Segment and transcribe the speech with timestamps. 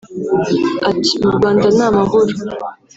[0.89, 2.31] Ati “Mu Rwanda ni amahoro